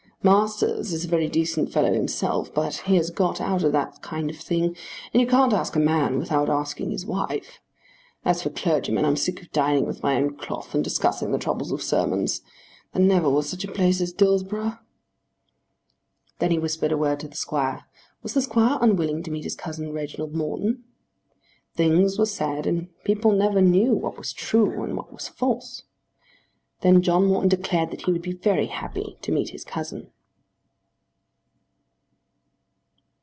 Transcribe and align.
Masters 0.23 0.93
is 0.93 1.03
a 1.03 1.07
very 1.07 1.27
decent 1.27 1.73
fellow 1.73 1.91
himself, 1.91 2.53
but 2.53 2.75
he 2.85 2.95
has 2.95 3.09
got 3.09 3.41
out 3.41 3.63
of 3.63 3.71
that 3.71 4.03
kind 4.03 4.29
of 4.29 4.37
thing; 4.37 4.77
and 5.13 5.19
you 5.19 5.25
can't 5.25 5.51
ask 5.51 5.75
a 5.75 5.79
man 5.79 6.19
without 6.19 6.47
asking 6.47 6.91
his 6.91 7.07
wife. 7.07 7.59
As 8.23 8.43
for 8.43 8.51
clergymen, 8.51 9.03
I'm 9.03 9.15
sick 9.15 9.41
of 9.41 9.51
dining 9.51 9.87
with 9.87 10.03
my 10.03 10.15
own 10.17 10.35
cloth 10.37 10.75
and 10.75 10.83
discussing 10.83 11.31
the 11.31 11.39
troubles 11.39 11.71
of 11.71 11.81
sermons. 11.81 12.43
There 12.93 13.01
never 13.01 13.27
was 13.31 13.49
such 13.49 13.63
a 13.63 13.71
place 13.71 13.99
as 13.99 14.13
Dillsborough." 14.13 14.77
Then 16.37 16.51
he 16.51 16.59
whispered 16.59 16.91
a 16.91 16.97
word 16.99 17.19
to 17.21 17.27
the 17.27 17.35
Squire. 17.35 17.85
Was 18.21 18.35
the 18.35 18.43
Squire 18.43 18.77
unwilling 18.79 19.23
to 19.23 19.31
meet 19.31 19.43
his 19.43 19.55
cousin 19.55 19.91
Reginald 19.91 20.35
Morton? 20.35 20.83
Things 21.75 22.19
were 22.19 22.27
said 22.27 22.67
and 22.67 22.89
people 23.05 23.31
never 23.31 23.59
knew 23.59 23.93
what 23.95 24.19
was 24.19 24.33
true 24.33 24.83
and 24.83 24.95
what 24.95 25.11
was 25.11 25.29
false. 25.29 25.81
Then 26.81 27.03
John 27.03 27.27
Morton 27.27 27.47
declared 27.49 27.91
that 27.91 28.03
he 28.05 28.11
would 28.11 28.23
be 28.23 28.33
very 28.33 28.65
happy 28.65 29.15
to 29.21 29.31
meet 29.31 29.49
his 29.49 29.63
cousin. 29.63 30.09